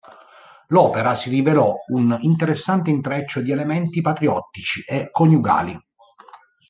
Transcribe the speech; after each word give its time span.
L'opera 0.69 1.13
si 1.13 1.29
rivelò 1.29 1.75
un 1.89 2.17
interessante 2.21 2.89
intreccio 2.89 3.39
di 3.39 3.51
elementi 3.51 4.01
patriottici 4.01 4.83
e 4.83 5.11
coniugali. 5.11 5.79